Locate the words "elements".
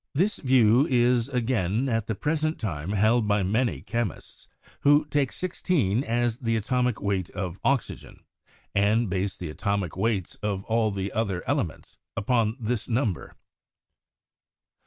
11.47-11.99